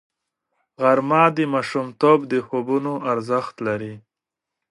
[0.81, 3.93] غرمه د ماشومتوب د خوبونو ارزښت لري